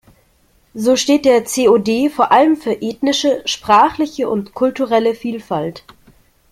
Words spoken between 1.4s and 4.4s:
CoD vor allem für ethnische, sprachliche